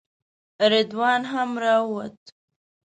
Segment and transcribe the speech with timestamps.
[0.71, 2.19] رضوان هم راووت.